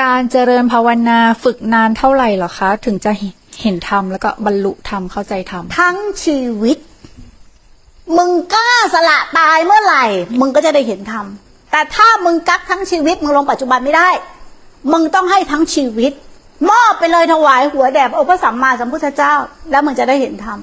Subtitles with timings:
[0.00, 3.12] การเจริญภาวนาฝึกนานเท่าไหร่หรอคะ ถึงจะ
[3.60, 6.78] เห็นธรรมแล้วก็บรรลุธรรมเข้าใจธรรมทั้งชีวิต
[8.16, 10.04] มึงกล้าสละตายเมื่อไหร่
[10.40, 11.24] มึงก็จะได้เห็นธรรม
[11.70, 14.08] แต่ถ้ามึงกักทั้งชีวิต มึงลงปัจจุบันไม่ได้
[14.92, 16.12] มึงต้องให้ทั้งชีวิต
[16.70, 19.34] มอบไปเลยถวายหัวแด่พระองค์พระสัมมาสัมพุทธเจ้า
[19.70, 20.58] แล้วมึงจะได้เห็นธรรม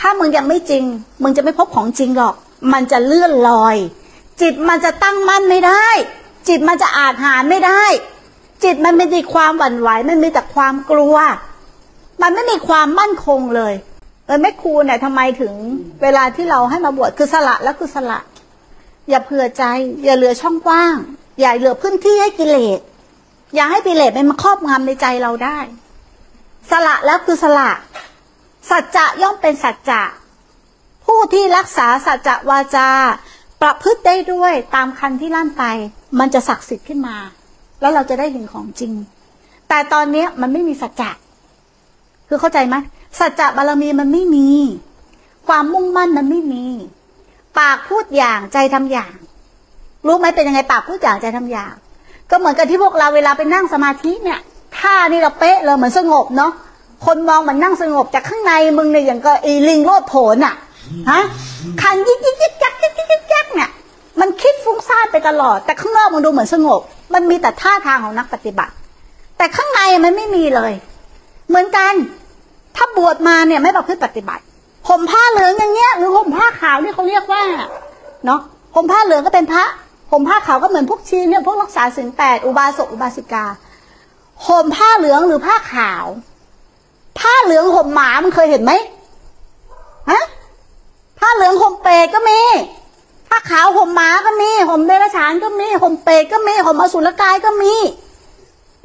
[0.00, 0.84] ถ้ามึงยังไม่จริง
[1.22, 2.34] มึงจะไม่พบของจริงหรอก
[2.72, 3.76] มันจะเลื่อนลอย
[4.40, 5.86] จิตมันจะตั้งมั่นไม่ได้
[6.48, 7.84] จิตมันจะอาจหารไม่ได้
[8.62, 11.16] จิตมันไม่มีความหวั่นไหวมันมีแต่ความกลัว
[12.22, 13.74] มันไม่มีความมั่นคงเลย
[14.26, 15.54] เออแม่ครูเนี่ยทำไมถึง
[16.02, 18.20] เวลาที่เราให้มาบวชคือสละแล้วคือสละ
[19.08, 19.62] อย่าเผื่อใจ
[20.04, 20.96] อย่าเหลือช่องว้าง
[21.40, 22.80] อย่าเหลือพื้นที่ให้กิเลส
[23.54, 25.58] อย่าให้กิเลสมันมาครอบงำในใจเราได้
[26.70, 27.70] สละแล้วคือสละ
[28.70, 30.02] สัจจะย่อมเป็นสัจจะ
[31.04, 32.88] ผู้ที่รักษาสัจจะวาจา
[33.62, 35.64] ประพฤติได้ด้วยตามคันที่ลั่นไป
[36.18, 37.16] มันจะศักดิ์สิทธิ์ขึ้นมา
[37.84, 38.92] แล้วเราจะได้เห็นของจริง
[39.68, 41.10] แต่ตอนนี้มันไม่มีสัจจะ
[42.28, 42.76] คือเข้าใจไหม
[43.18, 44.48] สัจจะบารมีมันไม่มี
[45.46, 46.64] ความมุ่งมั่นมันไม่มี
[47.58, 49.12] ปากพูดอย่างใจทำอย่าง
[50.06, 51.72] รู้ไหมเป็นยังไงปากพูดอย่างใจทำอย่าง
[52.30, 54.40] ก็เหมือนกับที่พวกเราเวลาไปนั่งสมาธิเนี่ย
[54.78, 56.52] ท่านี่เราเป๊ะเลยเหมือนสงบเนาะ
[57.06, 60.54] คนมองมันนั่งสงบจากข้างในมึงเนี่ยอย่างก็อีลิงโลดโผนอะ
[61.10, 61.22] ฮะ
[61.82, 63.70] คันยิกยิกยิกยักยิกยิกยิกยักเนี่ย
[64.20, 66.80] มันคิดฟุ้งซ่านไปตลอด แต่ข้างนอกมันดูเหมือนสงบ
[67.12, 68.74] มันมีแต่ท่าทางของนักปฏิบัติ
[69.38, 70.72] แต่ข้างในมันไม่มีเลย
[71.48, 71.92] เหมือนกัน
[72.76, 74.42] ถ้าบวชมาเนี่ยไม่ประพฤติปฏิบัติ
[74.88, 77.42] ห่มผ้าเหลืองอย่างเงี้ยหรือห่มผ้าขาวนี่เขาเรียกว่า
[78.26, 78.40] เนาะ
[78.74, 79.64] ห่มผ้าเหลืองก็เป็นพระ
[80.10, 83.44] ห่มผ้าขาวก็เหมือนพวกชีเนี่ยพวกรักษาศีลแปดอุบาสกอุบาสิกา
[84.46, 86.06] ห่มผ้าเหลืองหรือผ้าขาว
[87.18, 88.72] ผ้าเหลืองห่มหมามันเคยเห็นไหม
[90.10, 90.24] ฮะ
[91.18, 92.40] ผ้าเหลืองห่มเปรตก็มี
[93.28, 97.74] ผ้าขาวห่มหมาก็มีห่มเดรัจฉานก็มีห่มเปรตก็มีห่มอสุรกายก็มี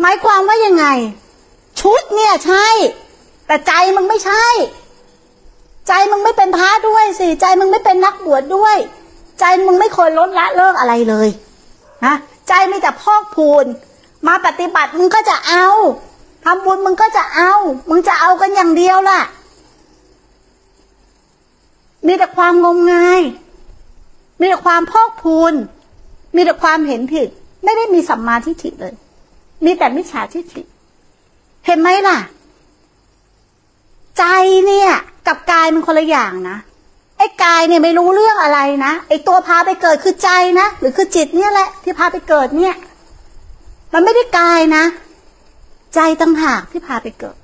[0.01, 0.85] หมายความว่ายังไง
[1.79, 2.67] ชุดเนี่ยใช่
[3.47, 4.45] แต่ใจมึงไม่ใช่
[5.87, 8.77] ใจมึงไม่เป็นพระด้วยสิใจมึงไม่เป็นนักบวชดด้วย
[9.39, 11.27] ใจมึงไม่เคยลดละเลิกอะไรเลย
[12.05, 12.15] นะ
[12.47, 13.65] ใจไม่แต่พอกพูน
[14.27, 15.67] มาปฏิบัติมึงก็จะเอา
[16.43, 17.53] ทำบุญมึงก็จะเอา
[17.89, 19.19] มึงจะเอากันอย่างเดียวล่ะ
[22.07, 23.21] มีแต่ความงมงาย
[24.39, 25.53] มีแต่ความพอกพูน
[26.35, 27.29] มีแต่ความเห็นผิด
[27.63, 28.93] ไม่ได้มีสัมมาทิฏฐิเลย
[29.65, 30.61] มีแต่มิจฉาทิฏฐิ
[31.65, 32.17] เห็นไหมล่ะ
[34.17, 34.23] ใจ
[34.67, 34.91] เนี่ย
[35.27, 36.57] กับกายมันคนละอย่างนะ
[37.17, 40.29] ไอ้กายเนี่ยไม่รู้เรื่องอะไรนะไอ้ตัวพาไปเกิดคือใจ
[40.59, 42.75] นะหรือคือจิตเนี่ยแหละ ที่พาไปเกิดเนี่ย
[43.93, 44.83] มันไม่ได้กายนะ
[45.95, 47.37] ใจต่างหากที่พาไปเกิด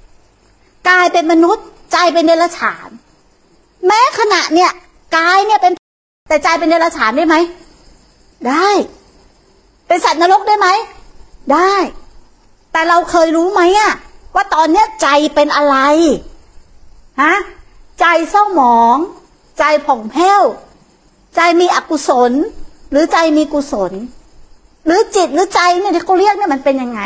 [0.89, 2.89] กายเป็นมนุษย์ ใจเป็นเดรัจฉาน
[3.85, 4.71] แม้ขณะเนี่ย
[5.17, 5.73] กายเนี่ยเป็น
[6.29, 7.35] แต่ใจเป็นเดรัจฉานได้ไหม
[8.47, 8.69] ได้
[9.87, 10.67] เป็นสัตว์นรกได้ไหม
[11.53, 11.73] ได้
[12.71, 13.93] แต่เราเคยรู้ไหมอะ
[14.35, 15.77] ว่าตอนเนี้ยใจเป็นอะไร
[17.21, 17.35] ฮะ
[17.99, 18.97] ใจเศร้าหมอง
[19.59, 20.41] ใจผ่องแผ้ว
[21.35, 22.31] ใจมีอกุศล
[22.91, 23.91] หรือใจมีกุศล
[24.85, 27.01] หรือจิตหรือใจเนี่ยที่เขาเรียกเนี่ยมันเป็นยังไง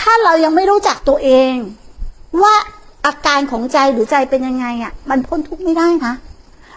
[0.00, 1.54] ถ้าเรายังไม่รู้จักตัวเอง
[2.42, 2.54] ว่า
[3.06, 6.14] อาการของใจหรือใจเป็นยังไงอะ่ะ มันพ้นทุกข์ไม่ได้นะ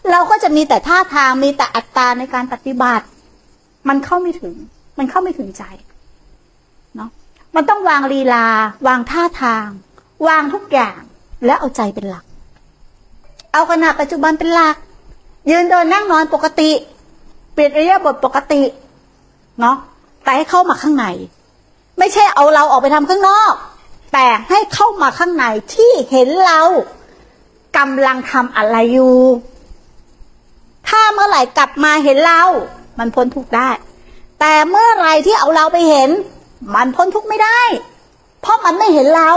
[0.10, 3.06] เราก็จะมีแต่ท่าทางมีแต่อัตตาในการปฏิบัติ
[3.88, 4.54] มันเข้าไม่ถึง
[4.98, 5.64] มันเข้าไม่ถึงใจ
[6.96, 7.10] เนาะ
[7.56, 8.46] มันต้องวางลีลา
[8.88, 9.68] วางท่าทาง
[10.28, 11.00] วางทุกอย่าง
[11.46, 12.26] แล้วเอาใจเป็นหลัก
[13.54, 14.76] เอาขณะปัจจุบันเป็นหลัก
[15.50, 16.72] ยืนเดินนั่งนอนปกติ
[17.54, 18.62] เปลี่ยนระยะบทปกติ
[19.60, 19.76] เนาะ
[20.24, 21.06] แต่ให้เข้ามาข้างใน
[22.00, 23.54] ไม่ใช่เอาเราออกไปทำข้างนอก
[24.14, 26.62] แต่ให้เข้ามาข้างในที่เห็นเรา
[27.78, 29.16] กำลังทำอะไรอยู่
[30.92, 32.42] ถ้าเมื่อไหร่กลับมาเห็นเรา
[33.00, 33.70] มันพ้นทุกได้
[34.40, 36.10] แต่เมื่อไหร่ที่เอาเราไปเห็น
[36.74, 37.62] มันพ้นทุกไม่ได้
[38.42, 39.32] เพราะมันไม่เห็นเรา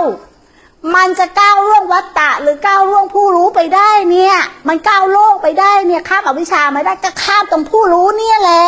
[0.95, 4.37] มันจะก้าวล่วงวัฏฏะหรือก้าวล่วงผู้รู้ไปได้เนี่ย
[4.69, 8.67] มันก้าวโลกไปได้เนี่ยข้ามอวิชชามาได้ก็ข้ามตรงผู้รู้เนี่ยแหละ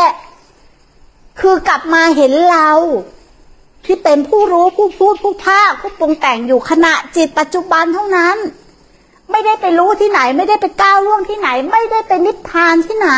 [1.41, 2.70] คือกลับมาเห็นเรา
[3.84, 8.37] ที่เป็นผู้รู้ผู้พูดผู้ภาคผู้ปรุงแต่งอยู่ขณะจิตปัจจุบันเท่านั้น
[9.31, 13.11] ไม่ได้ไปรู้ที่ไหน ไม่ได้ไปก้าวล่วงที่ไหน ไม่ได้ไปนิพพานที่ไหน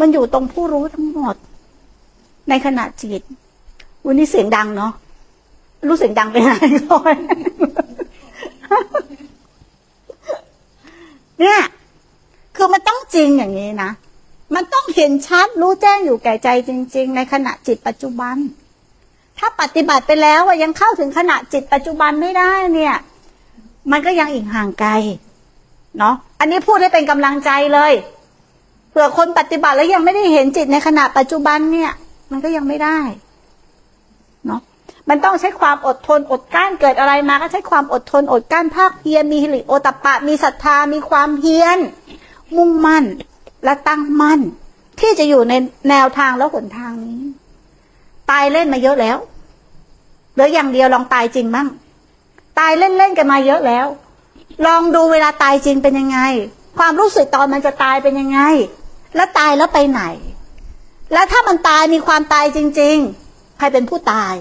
[0.00, 1.36] มันอยู่ตรงผู้รู้ทั้งหมด
[2.48, 3.22] ในขณะจิต
[4.06, 4.92] วันนี้เสียงดังเนาะ
[5.86, 6.52] รู้เสียงดังไปไหน
[6.90, 7.16] ก่อน
[11.40, 11.60] เนี่ย
[12.56, 13.90] คือมันต้องจริงอย่างนี้นะ
[14.54, 18.36] มันต้องเห็นชัดรู้แจ้งอยู่แก่ใจจริง ๆ ในขณะจิตปัจจุบัน
[19.40, 22.94] ถ้าปฏิบัติไปแล้วว่ายังเข้าถึงขณะจิตปัจจุบันไม่ได้เนี่ย
[23.90, 24.92] มันก็ยังอีกห่างไกล
[25.98, 27.92] เนาะอันนี้พูดให้เป็นกำลังใจเลย
[28.90, 31.92] เผื่อคนปฏิบัติแล้วยังไม่ได้เห็นจิตในขณะปัจจุบันเนี่ย
[32.30, 32.98] มันก็ยังไม่ได้
[34.46, 34.60] เนาะ
[35.08, 41.78] มันต้องใช้ความอดทนอดกั้นเกิดอะไรมาก็ใช้ความอดทนอดกั้นภาคเพียรมีหิริโอตปะ มีศรัทธามีความเพียร
[42.56, 43.04] มุ่งมั่น
[43.64, 44.40] และตั้งมั่น
[45.00, 45.54] ที่จะอยู่ใน
[45.90, 47.22] แนวทางแล้วหนทางนี้
[48.30, 49.16] ตายเล่นมาเยอะแล้ว
[50.40, 51.68] ลืออย่างเดียวลองตายจริงบ้าง
[52.58, 53.86] ตายเล่นๆกันมาเยอะแล้ว
[54.66, 56.18] ลองดูเวลาตายจริงเป็นยังไง
[56.78, 58.40] ความรู้สึกตอนมันจะตายเป็นยังไง
[59.16, 60.02] แล้วตายแล้วไปไหน
[61.12, 62.96] แล้วถ้ามันตายมีความตายจริง
[63.28, 64.34] ๆ ใครเป็นผู้ตาย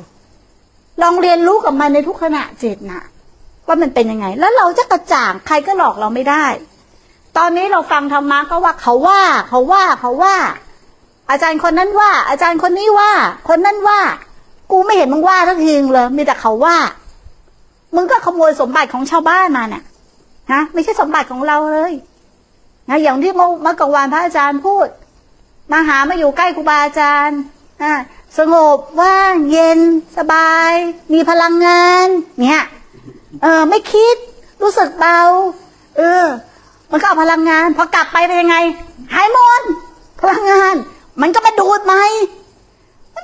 [1.01, 3.03] ลองเรียนรู้กับมันในทุกขณะจิตนะ
[3.67, 6.45] ว่ามันเป็นยังไง แล้วเราจะกระจ่างใครก็หลอกเราไม่ได้
[7.37, 10.35] ตอนนี้เราฟังธรรมะก็ว่าเขาว่า เขาว่าเขาว่า
[11.29, 13.11] อาจารย์คนนั้นว่า อาจารย์คนนี้ว่า
[13.49, 13.99] คนนั้นว่า
[14.71, 16.75] กูไม่เห็นมึงว่าทักทีนึงเลยมีแต่เขาว่า
[17.95, 19.83] มึงก็ขโมยสมบัติของชาวบ้านมาเนี่ย
[20.51, 21.93] นะไม่ใช่สมบัติของเราเลย
[22.89, 24.87] นะอย่างที่เมื่อกลางวันพระอาจารย์พูด
[25.71, 27.39] มาหามาอยู่ใกล้ครูบาอาจารย์
[27.81, 27.93] อ่า
[28.37, 29.79] สงบว่างเย็น
[30.17, 30.71] สบาย
[31.13, 32.07] มีพลังงาน
[32.41, 32.63] เนี่ย
[33.41, 34.15] เออไม่คิด
[34.61, 35.19] รู้สึกเบา
[35.97, 36.25] เออ
[36.91, 38.57] มันก็เอาพลังงาน พอกลับไปเป็นยังไง
[39.13, 39.61] หายหมด
[40.21, 40.75] พลังงาน
[41.21, 41.95] มันก็มาดูดไหม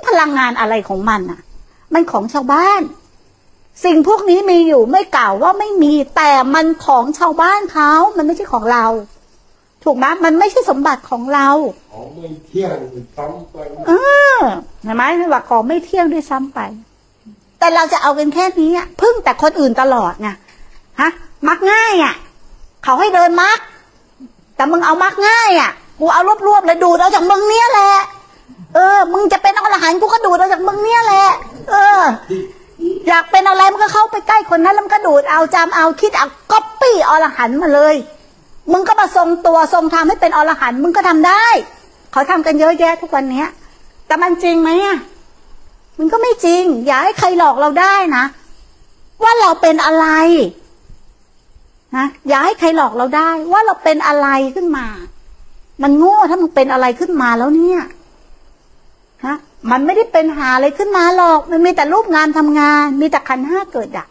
[0.08, 1.40] พลังงานอะไรของมันอะ
[1.92, 2.82] มันของชาวบ้าน
[3.84, 8.86] สิ่งพวกนี้มีอยู่ไม่กล่าวว่าไม่มี แต่มันของชาวบ้านเขามันไม่ใช่ของเรา
[9.84, 11.48] ถูกไหมมันไม่ใช่สมบัติของเรา
[11.92, 12.76] ของไม่เที่ยง
[13.16, 13.56] ซ้ำไป
[13.86, 13.92] เอ
[14.34, 14.38] อ
[14.82, 16.60] เห็นไหมว่าของไม่เที่ยงด้วยซ้ำไป
[17.58, 20.28] แต่เราจะเอากันแค่นี้อะพึ่งแต่คนอื่นตลอดไง
[21.00, 21.10] ฮะ
[21.48, 22.14] มักง่ายอะ
[22.84, 23.58] เขาให้เดินมัก
[24.56, 25.70] แต่มึงเอามักง่ายอะ
[26.00, 27.92] กูเอารวบๆเลยดูดเอาจากมึงเนี้ยแหละ
[28.76, 31.28] เออ มึงจะเป็นอรหันต์กูก็ดูดเอาจากมึงเนี้ยแหละ
[31.70, 32.00] เออ
[33.08, 37.94] อยากเป็นอะไรมันก็เข้าไปใกล้คนนั้นแล้วมันก็ดูดเอาจำเอาคิดเอาก๊อปปี้อรหันต์มาเลย
[38.72, 41.46] มึงก็มาทรงตัวทรงทำให้เป็นอรหันต์มึงก็ทำได้
[42.12, 43.48] เขาทำกันเยอะแยะทุกวันเนี้ย
[44.06, 44.96] แต่มันจริงไหมอะ
[45.98, 48.24] มันก็ไม่จริง อย่าให้ใครหลอกเราได้นะ
[49.22, 50.06] ว่าเราเป็นอะไร
[51.96, 54.86] นะอย่าให้ใครหลอกเราได้ ว่าเราเป็นอะไรขึ้นมา
[55.82, 57.80] มันโง่ถ้ามึงเป็นอะไรขึ้นมาแล้วเนี่ย
[59.26, 59.38] ฮะ
[59.70, 64.08] มันไม่ได้เป็นหาอะไรขึ้นมาหรอก มันมีแต่รูปงานทำงาน มีแต่ขันห้าเกิดดับ